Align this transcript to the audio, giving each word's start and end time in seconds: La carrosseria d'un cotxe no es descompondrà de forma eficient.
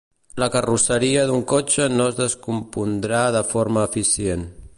La 0.43 0.45
carrosseria 0.53 1.25
d'un 1.31 1.43
cotxe 1.53 1.87
no 1.99 2.09
es 2.13 2.19
descompondrà 2.21 3.23
de 3.41 3.45
forma 3.55 3.87
eficient. 3.93 4.53